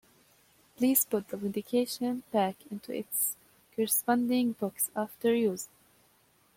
Please 0.77 1.05
put 1.05 1.27
the 1.27 1.37
medication 1.37 2.23
back 2.31 2.55
into 2.71 2.91
its 2.91 3.35
corresponding 3.75 4.53
box 4.53 4.89
after 4.95 5.35
use. 5.35 5.67